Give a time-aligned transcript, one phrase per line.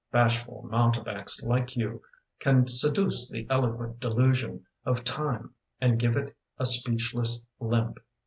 [0.11, 2.01] Bashful mountebanks like you
[2.39, 7.99] Can seduce the eloquent delusion Of time and give it a speechless limp.